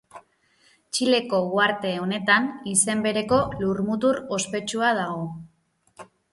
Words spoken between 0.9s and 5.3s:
Txileko uharte honetan izen bereko lurmutur ospetsua dago.